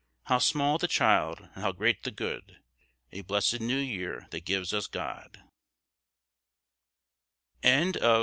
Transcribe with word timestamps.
How 0.23 0.39
small 0.39 0.79
the 0.79 0.87
child, 0.87 1.41
and 1.53 1.57
how 1.63 1.73
great 1.73 2.01
the 2.01 2.09
good, 2.09 2.57
&c. 3.13 3.19
A 3.19 3.21
blessed 3.21 3.59
New 3.61 3.77
Year 3.77 4.25
that 4.31 4.45
gives 4.45 4.73
us 4.73 4.87
God, 4.87 5.43
&c. 7.63 7.91